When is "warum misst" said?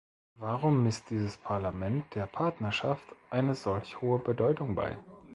0.39-1.11